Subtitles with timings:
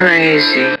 [0.00, 0.80] Crazy.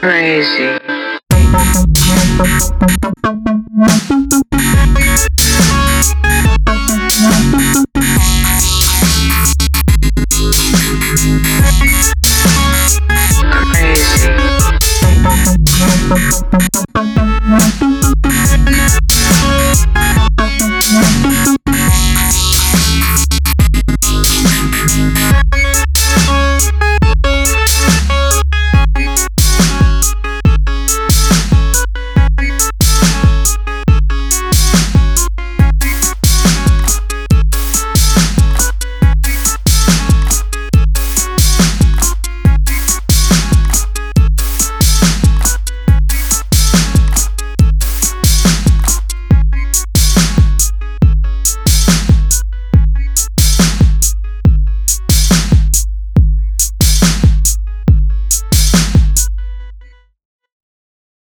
[0.00, 0.78] crazy.